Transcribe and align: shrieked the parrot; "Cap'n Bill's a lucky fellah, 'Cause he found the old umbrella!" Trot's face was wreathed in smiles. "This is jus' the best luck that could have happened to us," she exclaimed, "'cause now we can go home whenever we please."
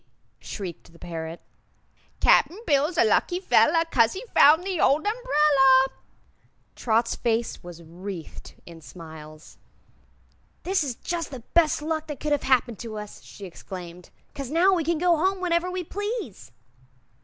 shrieked 0.39 0.91
the 0.93 0.97
parrot; 0.97 1.41
"Cap'n 2.19 2.57
Bill's 2.65 2.97
a 2.97 3.03
lucky 3.03 3.39
fellah, 3.39 3.85
'Cause 3.91 4.13
he 4.13 4.25
found 4.33 4.63
the 4.63 4.81
old 4.81 5.05
umbrella!" 5.05 5.85
Trot's 6.75 7.13
face 7.15 7.61
was 7.61 7.83
wreathed 7.83 8.55
in 8.65 8.81
smiles. 8.81 9.59
"This 10.63 10.83
is 10.83 10.95
jus' 10.95 11.27
the 11.27 11.43
best 11.53 11.83
luck 11.83 12.07
that 12.07 12.19
could 12.19 12.31
have 12.31 12.41
happened 12.49 12.79
to 12.79 12.97
us," 12.97 13.21
she 13.21 13.45
exclaimed, 13.45 14.09
"'cause 14.33 14.49
now 14.49 14.73
we 14.73 14.83
can 14.83 14.97
go 14.97 15.17
home 15.17 15.39
whenever 15.39 15.69
we 15.69 15.83
please." 15.83 16.51